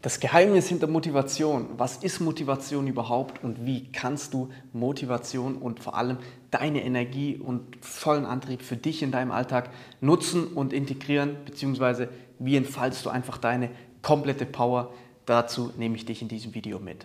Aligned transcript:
Das 0.00 0.20
Geheimnis 0.20 0.68
hinter 0.68 0.86
Motivation. 0.86 1.70
Was 1.76 1.96
ist 1.96 2.20
Motivation 2.20 2.86
überhaupt 2.86 3.42
und 3.42 3.66
wie 3.66 3.90
kannst 3.90 4.32
du 4.32 4.48
Motivation 4.72 5.56
und 5.56 5.80
vor 5.80 5.96
allem 5.96 6.18
deine 6.52 6.84
Energie 6.84 7.36
und 7.36 7.84
vollen 7.84 8.24
Antrieb 8.24 8.62
für 8.62 8.76
dich 8.76 9.02
in 9.02 9.10
deinem 9.10 9.32
Alltag 9.32 9.70
nutzen 10.00 10.46
und 10.46 10.72
integrieren, 10.72 11.38
beziehungsweise 11.44 12.10
wie 12.38 12.54
entfaltest 12.54 13.06
du 13.06 13.10
einfach 13.10 13.38
deine 13.38 13.70
komplette 14.00 14.46
Power? 14.46 14.94
Dazu 15.26 15.72
nehme 15.76 15.96
ich 15.96 16.06
dich 16.06 16.22
in 16.22 16.28
diesem 16.28 16.54
Video 16.54 16.78
mit. 16.78 17.04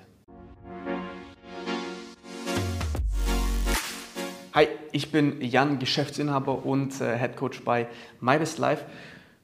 Hi, 4.53 4.67
ich 4.91 5.11
bin 5.11 5.41
Jan, 5.41 5.79
Geschäftsinhaber 5.79 6.63
und 6.63 7.01
äh, 7.01 7.17
Head 7.17 7.37
Coach 7.37 7.63
bei 7.63 7.87
MyBestLife. 8.21 8.85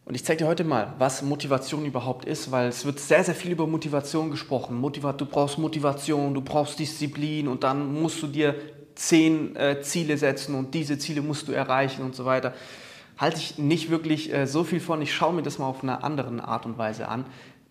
Und 0.10 0.16
ich 0.16 0.26
zeige 0.26 0.40
dir 0.40 0.48
heute 0.48 0.64
mal, 0.64 0.96
was 0.98 1.22
Motivation 1.22 1.86
überhaupt 1.86 2.26
ist, 2.26 2.52
weil 2.52 2.70
es 2.70 2.84
wird 2.84 3.00
sehr, 3.00 3.24
sehr 3.24 3.36
viel 3.36 3.52
über 3.52 3.68
Motivation 3.68 4.32
gesprochen. 4.32 4.76
Motiva 4.76 5.14
du 5.14 5.28
brauchst 5.28 5.60
Motivation, 5.60 6.34
du 6.34 6.42
brauchst 6.42 6.80
Disziplin 6.80 7.48
und 7.48 7.64
dann 7.64 7.94
musst 7.94 8.24
du 8.24 8.26
dir 8.26 8.56
zehn 8.96 9.56
äh, 9.56 9.84
Ziele 9.84 10.18
setzen 10.18 10.56
und 10.56 10.74
diese 10.74 10.98
Ziele 10.98 11.22
musst 11.22 11.48
du 11.48 11.52
erreichen 11.52 12.02
und 12.02 12.16
so 12.16 12.26
weiter. 12.26 12.56
Halte 13.20 13.38
ich 13.38 13.60
nicht 13.60 13.92
wirklich 13.92 14.34
äh, 14.34 14.48
so 14.48 14.64
viel 14.64 14.80
von. 14.80 15.00
Ich 15.04 15.14
schaue 15.14 15.32
mir 15.32 15.44
das 15.44 15.60
mal 15.60 15.68
auf 15.68 15.84
eine 15.84 16.04
andere 16.04 16.44
Art 16.44 16.66
und 16.66 16.80
Weise 16.80 17.08
an. 17.08 17.26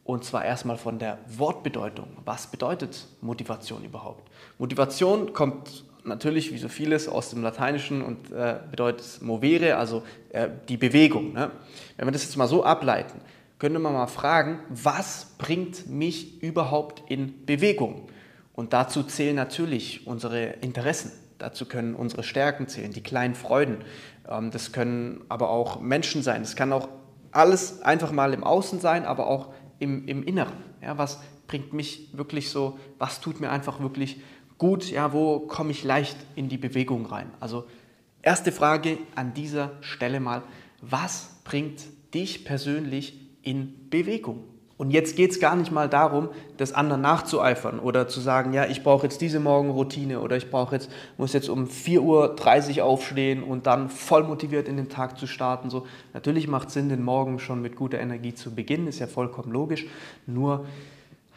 Und 0.04 0.22
zwar 0.22 0.44
erstmal 0.44 0.76
von 0.76 1.00
der 1.00 1.18
Wortbedeutung. 1.26 2.06
Was 2.24 2.46
bedeutet 2.46 3.08
Motivation 3.20 3.84
überhaupt? 3.84 4.30
Motivation 4.58 5.32
kommt 5.32 5.82
natürlich, 6.04 6.52
wie 6.52 6.58
so 6.58 6.68
vieles, 6.68 7.08
aus 7.08 7.30
dem 7.30 7.42
Lateinischen 7.42 8.02
und 8.02 8.30
äh, 8.30 8.56
bedeutet 8.70 9.20
movere, 9.20 9.76
also 9.76 10.02
äh, 10.30 10.48
die 10.68 10.76
Bewegung. 10.76 11.32
Ne? 11.32 11.50
Wenn 11.96 12.06
wir 12.06 12.12
das 12.12 12.24
jetzt 12.24 12.36
mal 12.36 12.48
so 12.48 12.64
ableiten, 12.64 13.20
könnte 13.58 13.78
man 13.78 13.92
mal 13.92 14.06
fragen, 14.06 14.60
was 14.68 15.34
bringt 15.38 15.88
mich 15.88 16.42
überhaupt 16.42 17.02
in 17.10 17.44
Bewegung? 17.44 18.08
Und 18.52 18.72
dazu 18.72 19.02
zählen 19.02 19.36
natürlich 19.36 20.06
unsere 20.06 20.44
Interessen. 20.60 21.12
Dazu 21.38 21.66
können 21.66 21.94
unsere 21.94 22.24
Stärken 22.24 22.66
zählen, 22.68 22.92
die 22.92 23.02
kleinen 23.02 23.34
Freuden. 23.34 23.78
Ähm, 24.28 24.50
das 24.50 24.72
können 24.72 25.24
aber 25.28 25.50
auch 25.50 25.80
Menschen 25.80 26.22
sein. 26.22 26.42
Das 26.42 26.56
kann 26.56 26.72
auch 26.72 26.88
alles 27.30 27.82
einfach 27.82 28.10
mal 28.12 28.32
im 28.32 28.44
Außen 28.44 28.80
sein, 28.80 29.04
aber 29.04 29.26
auch 29.26 29.52
im, 29.78 30.08
im 30.08 30.22
Inneren. 30.24 30.56
Ja, 30.82 30.98
was 30.98 31.20
bringt 31.46 31.72
mich 31.72 32.10
wirklich 32.12 32.50
so, 32.50 32.78
was 32.98 33.20
tut 33.20 33.40
mir 33.40 33.50
einfach 33.50 33.80
wirklich 33.80 34.20
gut, 34.58 34.90
ja, 34.90 35.12
wo 35.12 35.40
komme 35.40 35.70
ich 35.70 35.84
leicht 35.84 36.16
in 36.36 36.48
die 36.48 36.58
Bewegung 36.58 37.06
rein? 37.06 37.30
Also 37.40 37.64
erste 38.22 38.52
Frage 38.52 38.98
an 39.14 39.32
dieser 39.34 39.72
Stelle 39.80 40.20
mal, 40.20 40.42
was 40.82 41.30
bringt 41.44 41.84
dich 42.12 42.44
persönlich 42.44 43.18
in 43.42 43.88
Bewegung? 43.88 44.44
Und 44.78 44.92
jetzt 44.92 45.16
geht 45.16 45.32
es 45.32 45.40
gar 45.40 45.56
nicht 45.56 45.72
mal 45.72 45.88
darum, 45.88 46.28
das 46.56 46.72
anderen 46.72 47.00
nachzueifern 47.00 47.80
oder 47.80 48.06
zu 48.06 48.20
sagen, 48.20 48.52
ja, 48.52 48.64
ich 48.66 48.84
brauche 48.84 49.02
jetzt 49.02 49.20
diese 49.20 49.40
Morgenroutine 49.40 50.20
oder 50.20 50.36
ich 50.36 50.50
brauche 50.50 50.76
jetzt, 50.76 50.88
muss 51.16 51.32
jetzt 51.32 51.48
um 51.48 51.64
4.30 51.64 52.78
Uhr 52.78 52.84
aufstehen 52.84 53.42
und 53.42 53.66
dann 53.66 53.88
voll 53.88 54.22
motiviert 54.22 54.68
in 54.68 54.76
den 54.76 54.88
Tag 54.88 55.18
zu 55.18 55.26
starten. 55.26 55.68
So, 55.68 55.84
natürlich 56.14 56.46
macht 56.46 56.68
es 56.68 56.74
Sinn, 56.74 56.88
den 56.88 57.02
Morgen 57.02 57.40
schon 57.40 57.60
mit 57.60 57.74
guter 57.74 57.98
Energie 57.98 58.34
zu 58.34 58.54
beginnen, 58.54 58.86
ist 58.86 59.00
ja 59.00 59.08
vollkommen 59.08 59.50
logisch. 59.50 59.84
Nur 60.26 60.64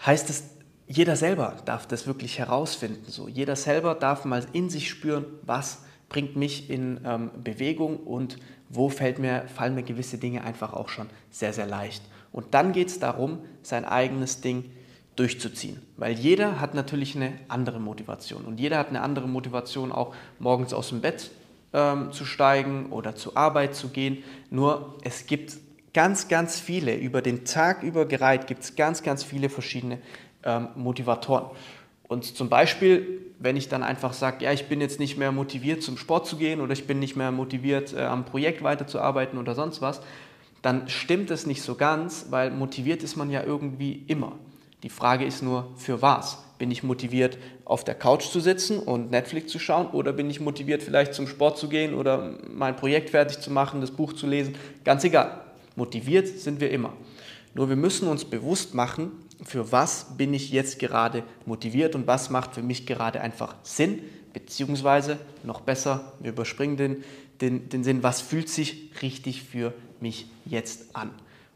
heißt 0.06 0.30
es 0.30 0.44
jeder 0.92 1.16
selber 1.16 1.56
darf 1.66 1.88
das 1.88 2.06
wirklich 2.06 2.38
herausfinden. 2.38 3.06
So. 3.08 3.28
Jeder 3.28 3.56
selber 3.56 3.96
darf 3.96 4.26
mal 4.26 4.46
in 4.52 4.70
sich 4.70 4.90
spüren, 4.90 5.26
was 5.44 5.84
bringt 6.10 6.36
mich 6.36 6.70
in 6.70 7.00
ähm, 7.06 7.32
Bewegung 7.42 7.98
und 7.98 8.38
wo 8.68 8.90
fällt 8.90 9.18
mir, 9.18 9.46
fallen 9.56 9.76
mir 9.76 9.84
gewisse 9.84 10.18
Dinge 10.18 10.44
einfach 10.44 10.74
auch 10.74 10.90
schon 10.90 11.10
sehr, 11.30 11.54
sehr 11.54 11.66
leicht. 11.66 12.04
Und 12.34 12.54
dann 12.54 12.74
geht 12.74 12.90
es 12.90 13.00
darum, 13.00 13.40
sein 13.62 13.86
eigenes 13.86 14.42
Ding 14.42 14.72
durchzuziehen. 15.16 15.82
Weil 15.96 16.14
jeder 16.14 16.60
hat 16.60 16.74
natürlich 16.74 17.16
eine 17.16 17.34
andere 17.48 17.80
Motivation. 17.80 18.44
Und 18.44 18.60
jeder 18.60 18.78
hat 18.78 18.90
eine 18.90 19.02
andere 19.02 19.30
Motivation, 19.30 19.94
auch 19.94 20.14
morgens 20.40 20.74
aus 20.74 20.90
dem 20.90 21.00
Bett 21.00 21.32
ähm, 21.72 22.12
zu 22.12 22.26
steigen 22.26 22.88
oder 22.88 23.16
zur 23.16 23.38
Arbeit 23.38 23.76
zu 23.76 23.90
gehen. 23.90 24.24
Nur 24.50 24.98
es 25.04 25.26
gibt 25.26 25.54
ganz, 25.94 26.28
ganz 26.28 26.60
viele, 26.60 26.96
über 26.96 27.22
den 27.22 27.46
Tag 27.46 27.84
über 27.84 28.06
gereiht, 28.06 28.48
gibt 28.48 28.64
es 28.64 28.76
ganz, 28.76 29.04
ganz 29.04 29.24
viele 29.24 29.50
verschiedene 29.50 30.00
ähm, 30.44 30.70
Motivatoren. 30.76 31.46
Und 32.08 32.26
zum 32.26 32.50
Beispiel, 32.50 33.22
wenn 33.40 33.56
ich 33.56 33.70
dann 33.70 33.84
einfach 33.84 34.14
sage, 34.14 34.44
ja, 34.44 34.52
ich 34.52 34.66
bin 34.66 34.82
jetzt 34.82 35.00
nicht 35.00 35.18
mehr 35.18 35.32
motiviert 35.32 35.82
zum 35.82 35.98
Sport 35.98 36.28
zu 36.28 36.36
gehen 36.36 36.60
oder 36.60 36.74
ich 36.74 36.86
bin 36.86 37.00
nicht 37.00 37.16
mehr 37.16 37.32
motiviert 37.32 37.94
äh, 37.94 38.02
am 38.02 38.26
Projekt 38.26 38.64
weiterzuarbeiten 38.64 39.40
oder 39.40 39.56
sonst 39.56 39.82
was, 39.82 40.02
dann 40.62 40.90
stimmt 40.90 41.32
es 41.32 41.46
nicht 41.46 41.62
so 41.62 41.76
ganz, 41.76 42.28
weil 42.30 42.52
motiviert 42.52 43.02
ist 43.02 43.16
man 43.16 43.32
ja 43.32 43.44
irgendwie 43.44 44.04
immer. 44.08 44.34
Die 44.84 44.90
Frage 44.90 45.26
ist 45.26 45.42
nur, 45.42 45.70
für 45.78 46.02
was? 46.02 46.44
Bin 46.58 46.70
ich 46.70 46.84
motiviert, 46.84 47.38
auf 47.66 47.84
der 47.84 47.96
Couch 47.96 48.26
zu 48.26 48.40
sitzen 48.40 48.80
und 48.80 49.10
Netflix 49.10 49.52
zu 49.52 49.58
schauen 49.58 49.88
oder 49.88 50.14
bin 50.14 50.30
ich 50.30 50.40
motiviert, 50.40 50.84
vielleicht 50.84 51.14
zum 51.14 51.28
Sport 51.28 51.58
zu 51.58 51.70
gehen 51.70 51.94
oder 51.94 52.36
mein 52.54 52.76
Projekt 52.76 53.12
fertig 53.12 53.40
zu 53.40 53.52
machen, 53.52 53.82
das 53.82 53.92
Buch 53.92 54.14
zu 54.14 54.28
lesen? 54.28 54.56
Ganz 54.84 55.04
egal. 55.04 55.42
Motiviert 55.76 56.28
sind 56.28 56.60
wir 56.60 56.70
immer. 56.72 56.94
Nur 57.54 57.70
wir 57.70 57.76
müssen 57.76 58.08
uns 58.08 58.26
bewusst 58.26 58.74
machen, 58.74 59.12
für 59.44 59.72
was 59.72 60.18
bin 60.18 60.34
ich 60.34 60.52
jetzt 60.52 60.80
gerade 60.80 61.24
motiviert 61.46 61.96
und 61.96 62.08
was 62.08 62.30
macht 62.30 62.56
für 62.56 62.62
mich 62.62 62.86
gerade 62.86 63.22
einfach 63.22 63.56
Sinn, 63.64 64.00
beziehungsweise 64.34 65.20
noch 65.44 65.62
besser, 65.62 66.14
wir 66.20 66.32
überspringen 66.32 66.78
den, 66.78 67.04
den, 67.42 67.70
den 67.70 67.84
Sinn, 67.84 68.04
was 68.04 68.22
fühlt 68.22 68.50
sich 68.50 68.92
richtig 69.02 69.44
für 69.44 69.74
mich 70.00 70.28
jetzt 70.46 70.96
an. 70.96 71.12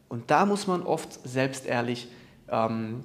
Und 0.08 0.30
da 0.30 0.46
muss 0.46 0.66
man 0.66 0.82
oft 0.82 1.26
selbstehrlich 1.26 2.08
ähm, 2.48 3.04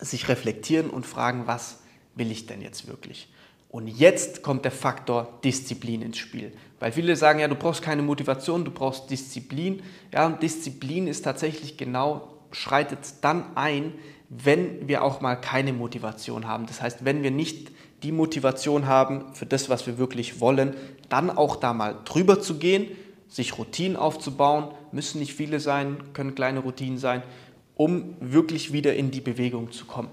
sich 0.00 0.28
reflektieren 0.28 0.90
und 0.90 1.06
fragen, 1.06 1.46
was 1.46 1.80
will 2.14 2.30
ich 2.30 2.46
denn 2.46 2.62
jetzt 2.62 2.86
wirklich? 2.86 3.28
Und 3.68 3.88
jetzt 3.88 4.42
kommt 4.42 4.64
der 4.64 4.72
Faktor 4.72 5.38
Disziplin 5.44 6.02
ins 6.02 6.18
Spiel. 6.18 6.52
Weil 6.78 6.92
viele 6.92 7.16
sagen, 7.16 7.40
ja, 7.40 7.48
du 7.48 7.54
brauchst 7.54 7.82
keine 7.82 8.02
Motivation, 8.02 8.64
du 8.64 8.70
brauchst 8.70 9.10
Disziplin. 9.10 9.82
Ja, 10.12 10.26
und 10.26 10.42
Disziplin 10.42 11.06
ist 11.06 11.22
tatsächlich 11.22 11.76
genau 11.76 12.36
schreitet 12.52 12.98
dann 13.22 13.56
ein, 13.56 13.92
wenn 14.28 14.88
wir 14.88 15.02
auch 15.04 15.20
mal 15.20 15.36
keine 15.36 15.72
Motivation 15.72 16.46
haben. 16.46 16.66
Das 16.66 16.80
heißt, 16.80 17.04
wenn 17.04 17.22
wir 17.22 17.30
nicht 17.30 17.70
die 18.02 18.12
Motivation 18.12 18.86
haben 18.86 19.34
für 19.34 19.46
das, 19.46 19.68
was 19.68 19.86
wir 19.86 19.98
wirklich 19.98 20.40
wollen, 20.40 20.74
dann 21.08 21.30
auch 21.30 21.56
da 21.56 21.72
mal 21.72 21.98
drüber 22.04 22.40
zu 22.40 22.58
gehen, 22.58 22.88
sich 23.28 23.58
Routinen 23.58 23.96
aufzubauen, 23.96 24.68
müssen 24.92 25.18
nicht 25.18 25.34
viele 25.34 25.60
sein, 25.60 26.12
können 26.12 26.34
kleine 26.34 26.60
Routinen 26.60 26.98
sein, 26.98 27.22
um 27.74 28.16
wirklich 28.20 28.72
wieder 28.72 28.94
in 28.94 29.10
die 29.10 29.20
Bewegung 29.20 29.72
zu 29.72 29.84
kommen. 29.84 30.08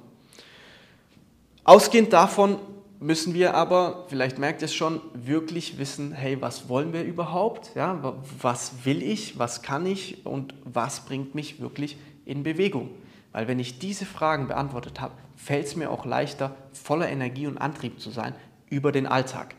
Ausgehend 1.64 2.12
davon 2.12 2.58
müssen 3.04 3.34
wir 3.34 3.54
aber, 3.54 4.06
vielleicht 4.08 4.40
merkt 4.40 4.62
ihr 4.62 4.66
es 4.66 4.74
schon, 4.74 5.02
wirklich 5.14 5.78
wissen, 5.78 6.14
hey, 6.14 6.42
was 6.42 6.70
wollen 6.70 6.94
wir 6.94 7.04
überhaupt? 7.04 7.72
Ja, 7.76 8.16
was 8.42 8.86
will 8.86 9.04
ich, 9.04 9.38
was 9.38 9.62
kann 9.62 9.86
ich 9.86 10.26
und 10.26 10.54
was 10.64 11.02
bringt 11.02 11.36
mich 11.36 11.60
wirklich 11.60 11.98
in 12.26 12.44
Bewegung. 12.44 12.90
Weil 13.34 13.48
wenn 13.48 13.60
ich 13.60 13.80
diese 13.80 14.06
Fragen 14.06 14.48
beantwortet 14.48 15.02
habe, 15.02 15.16
fällt 15.36 15.66
es 15.66 15.76
mir 15.76 15.90
auch 15.92 16.06
leichter, 16.06 16.56
voller 16.72 17.10
Energie 17.10 17.48
und 17.48 17.58
Antrieb 17.58 18.00
zu 18.00 18.10
sein 18.10 18.34
über 18.70 18.92
den 18.92 19.06
Alltag. 19.06 19.56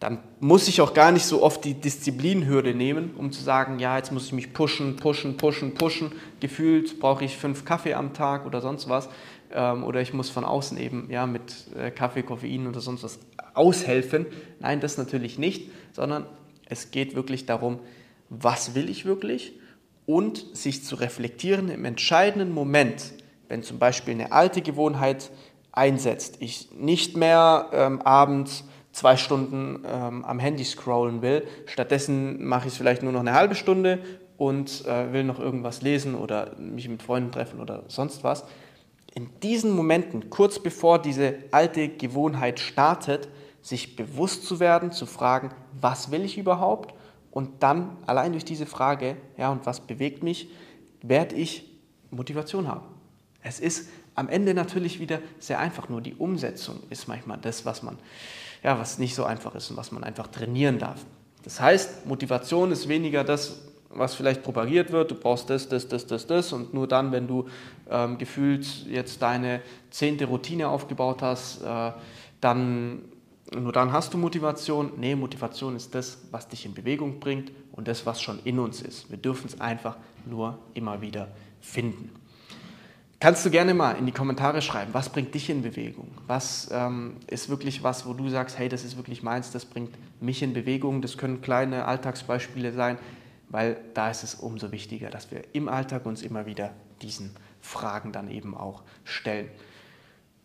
Dann 0.00 0.18
muss 0.40 0.66
ich 0.66 0.80
auch 0.80 0.94
gar 0.94 1.12
nicht 1.12 1.26
so 1.26 1.42
oft 1.42 1.62
die 1.64 1.74
Disziplinhürde 1.74 2.74
nehmen, 2.74 3.14
um 3.18 3.30
zu 3.32 3.42
sagen, 3.42 3.78
ja, 3.78 3.98
jetzt 3.98 4.12
muss 4.12 4.26
ich 4.26 4.32
mich 4.32 4.54
pushen, 4.54 4.96
pushen, 4.96 5.36
pushen, 5.36 5.74
pushen. 5.74 6.12
Gefühlt 6.40 6.98
brauche 6.98 7.24
ich 7.24 7.36
fünf 7.36 7.66
Kaffee 7.66 7.92
am 7.92 8.14
Tag 8.14 8.46
oder 8.46 8.62
sonst 8.62 8.88
was. 8.88 9.10
Ähm, 9.52 9.84
oder 9.84 10.00
ich 10.00 10.12
muss 10.12 10.30
von 10.30 10.44
außen 10.44 10.78
eben 10.78 11.08
ja, 11.10 11.26
mit 11.26 11.66
äh, 11.76 11.90
Kaffee, 11.90 12.22
Koffein 12.22 12.66
oder 12.66 12.80
sonst 12.80 13.02
was 13.02 13.18
aushelfen. 13.54 14.26
Nein, 14.60 14.80
das 14.80 14.98
natürlich 14.98 15.38
nicht, 15.38 15.70
sondern 15.92 16.26
es 16.66 16.90
geht 16.90 17.14
wirklich 17.14 17.46
darum, 17.46 17.80
was 18.28 18.74
will 18.74 18.88
ich 18.88 19.04
wirklich 19.04 19.54
und 20.06 20.56
sich 20.56 20.84
zu 20.84 20.96
reflektieren 20.96 21.68
im 21.68 21.84
entscheidenden 21.84 22.52
Moment, 22.52 23.12
wenn 23.48 23.62
zum 23.62 23.78
Beispiel 23.78 24.14
eine 24.14 24.32
alte 24.32 24.62
Gewohnheit 24.62 25.30
einsetzt, 25.72 26.38
ich 26.40 26.70
nicht 26.72 27.16
mehr 27.16 27.68
ähm, 27.72 28.02
abends 28.02 28.64
zwei 28.92 29.16
Stunden 29.16 29.84
ähm, 29.86 30.24
am 30.24 30.38
Handy 30.38 30.64
scrollen 30.64 31.22
will, 31.22 31.46
stattdessen 31.66 32.44
mache 32.44 32.66
ich 32.66 32.72
es 32.72 32.78
vielleicht 32.78 33.02
nur 33.02 33.12
noch 33.12 33.20
eine 33.20 33.34
halbe 33.34 33.54
Stunde 33.54 34.00
und 34.36 34.84
äh, 34.86 35.12
will 35.12 35.24
noch 35.24 35.38
irgendwas 35.38 35.82
lesen 35.82 36.14
oder 36.14 36.56
mich 36.58 36.88
mit 36.88 37.02
Freunden 37.02 37.30
treffen 37.30 37.60
oder 37.60 37.84
sonst 37.88 38.24
was. 38.24 38.44
In 39.14 39.28
diesen 39.40 39.72
Momenten, 39.72 40.30
kurz 40.30 40.58
bevor 40.58 41.00
diese 41.00 41.34
alte 41.50 41.88
Gewohnheit 41.88 42.60
startet, 42.60 43.28
sich 43.62 43.96
bewusst 43.96 44.46
zu 44.46 44.60
werden, 44.60 44.92
zu 44.92 45.06
fragen, 45.06 45.50
was 45.80 46.10
will 46.10 46.24
ich 46.24 46.38
überhaupt 46.38 46.94
und 47.30 47.62
dann 47.62 47.96
allein 48.06 48.32
durch 48.32 48.44
diese 48.44 48.66
Frage, 48.66 49.16
ja, 49.36 49.50
und 49.50 49.66
was 49.66 49.80
bewegt 49.80 50.22
mich, 50.22 50.48
werde 51.02 51.36
ich 51.36 51.68
Motivation 52.10 52.68
haben. 52.68 52.86
Es 53.42 53.60
ist 53.60 53.88
am 54.14 54.28
Ende 54.28 54.54
natürlich 54.54 55.00
wieder 55.00 55.20
sehr 55.38 55.58
einfach, 55.58 55.88
nur 55.88 56.00
die 56.00 56.14
Umsetzung 56.14 56.80
ist 56.90 57.08
manchmal 57.08 57.38
das, 57.38 57.64
was 57.64 57.82
man, 57.82 57.98
ja, 58.62 58.78
was 58.78 58.98
nicht 58.98 59.14
so 59.14 59.24
einfach 59.24 59.54
ist 59.54 59.70
und 59.70 59.76
was 59.76 59.92
man 59.92 60.04
einfach 60.04 60.26
trainieren 60.26 60.78
darf. 60.78 61.04
Das 61.42 61.60
heißt, 61.60 62.06
Motivation 62.06 62.70
ist 62.70 62.88
weniger 62.88 63.24
das, 63.24 63.62
was 63.90 64.14
vielleicht 64.14 64.42
propagiert 64.42 64.92
wird, 64.92 65.10
du 65.10 65.14
brauchst 65.14 65.50
das, 65.50 65.68
das, 65.68 65.88
das, 65.88 66.06
das, 66.06 66.26
das 66.26 66.52
und 66.52 66.72
nur 66.72 66.86
dann, 66.86 67.12
wenn 67.12 67.26
du 67.26 67.48
ähm, 67.90 68.18
gefühlt 68.18 68.86
jetzt 68.86 69.20
deine 69.20 69.60
zehnte 69.90 70.26
Routine 70.26 70.68
aufgebaut 70.68 71.22
hast, 71.22 71.62
äh, 71.62 71.92
dann 72.40 73.02
nur 73.52 73.72
dann 73.72 73.92
hast 73.92 74.14
du 74.14 74.18
Motivation. 74.18 74.92
Nee, 74.96 75.16
Motivation 75.16 75.74
ist 75.74 75.94
das, 75.94 76.18
was 76.30 76.46
dich 76.46 76.66
in 76.66 76.74
Bewegung 76.74 77.18
bringt 77.18 77.50
und 77.72 77.88
das, 77.88 78.06
was 78.06 78.22
schon 78.22 78.38
in 78.44 78.60
uns 78.60 78.80
ist. 78.80 79.10
Wir 79.10 79.18
dürfen 79.18 79.48
es 79.48 79.60
einfach 79.60 79.96
nur 80.24 80.58
immer 80.74 81.00
wieder 81.00 81.28
finden. 81.60 82.10
Kannst 83.18 83.44
du 83.44 83.50
gerne 83.50 83.74
mal 83.74 83.92
in 83.92 84.06
die 84.06 84.12
Kommentare 84.12 84.62
schreiben, 84.62 84.94
was 84.94 85.10
bringt 85.10 85.34
dich 85.34 85.50
in 85.50 85.60
Bewegung? 85.62 86.08
Was 86.26 86.70
ähm, 86.72 87.16
ist 87.26 87.50
wirklich 87.50 87.82
was, 87.82 88.06
wo 88.06 88.14
du 88.14 88.28
sagst, 88.30 88.56
hey, 88.56 88.68
das 88.68 88.82
ist 88.82 88.96
wirklich 88.96 89.22
meins, 89.22 89.50
das 89.50 89.66
bringt 89.66 89.90
mich 90.22 90.42
in 90.42 90.54
Bewegung. 90.54 91.02
Das 91.02 91.18
können 91.18 91.42
kleine 91.42 91.84
Alltagsbeispiele 91.84 92.72
sein, 92.72 92.98
weil 93.50 93.76
da 93.94 94.10
ist 94.10 94.22
es 94.22 94.34
umso 94.36 94.72
wichtiger, 94.72 95.10
dass 95.10 95.30
wir 95.30 95.42
im 95.52 95.68
Alltag 95.68 96.06
uns 96.06 96.22
immer 96.22 96.46
wieder 96.46 96.72
diesen 97.02 97.32
Fragen 97.60 98.12
dann 98.12 98.30
eben 98.30 98.56
auch 98.56 98.82
stellen. 99.04 99.50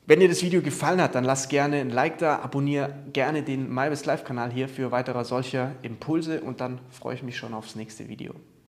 Wenn 0.08 0.20
dir 0.20 0.30
das 0.30 0.44
Video 0.44 0.62
gefallen 0.62 1.02
hat, 1.02 1.16
dann 1.16 1.24
lass 1.24 1.48
gerne 1.48 1.78
ein 1.78 1.90
Like 1.90 2.20
da, 2.20 2.40
abonniere 2.40 2.94
gerne 3.12 3.42
den 3.42 3.74
MyBest 3.74 4.06
Live 4.06 4.24
Kanal 4.24 4.52
hier 4.52 4.70
für 4.70 4.92
weitere 4.92 5.24
solcher 5.24 5.72
Impulse 5.82 6.42
und 6.42 6.62
dann 6.62 6.80
freue 6.92 7.16
ich 7.16 7.24
mich 7.24 7.38
schon 7.38 7.54
aufs 7.54 7.76
nächste 7.76 8.08
Video. 8.08 8.36